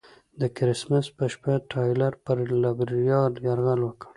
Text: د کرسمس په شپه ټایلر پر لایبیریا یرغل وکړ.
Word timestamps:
د 0.39 0.41
کرسمس 0.57 1.05
په 1.17 1.25
شپه 1.33 1.53
ټایلر 1.71 2.13
پر 2.25 2.37
لایبیریا 2.61 3.21
یرغل 3.47 3.79
وکړ. 3.83 4.07